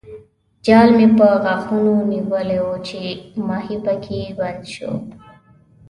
جال 0.65 0.89
مې 0.97 1.07
په 1.17 1.27
غاښونو 1.43 1.95
نیولی 2.11 2.59
وو 2.63 2.75
چې 2.87 2.99
ماهي 3.47 3.77
پکې 3.85 4.19
بند 4.39 4.63
شو. 4.73 4.91